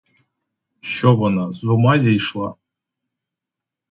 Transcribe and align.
Що 0.81 1.15
вона, 1.15 1.51
з 1.51 1.63
ума 1.63 1.99
зійшла? 1.99 2.55